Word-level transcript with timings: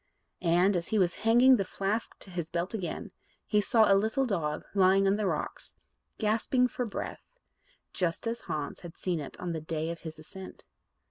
And, 0.41 0.75
as 0.75 0.87
he 0.87 0.97
was 0.97 1.13
hanging 1.21 1.57
the 1.57 1.63
flask 1.63 2.17
to 2.21 2.31
his 2.31 2.49
belt 2.49 2.73
again, 2.73 3.11
he 3.45 3.61
saw 3.61 3.85
a 3.85 3.93
little 3.93 4.25
dog 4.25 4.65
lying 4.73 5.05
on 5.05 5.15
the 5.15 5.27
rocks, 5.27 5.75
gasping 6.17 6.67
for 6.67 6.85
breath 6.87 7.29
just 7.93 8.25
as 8.25 8.41
Hans 8.49 8.79
had 8.79 8.97
seen 8.97 9.19
it 9.19 9.39
on 9.39 9.51
the 9.53 9.61
day 9.61 9.91
of 9.91 9.99
his 9.99 10.17
ascent. 10.17 10.65